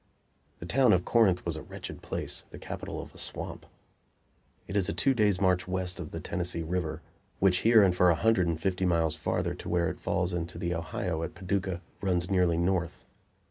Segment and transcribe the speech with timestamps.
[0.57, 3.67] The town of Corinth was a wretched place the capital of a swamp.
[4.67, 7.03] It is a two days' march west of the Tennessee River,
[7.37, 10.57] which here and for a hundred and fifty miles farther, to where it falls into
[10.57, 13.03] the Ohio at Paducah, runs nearly north.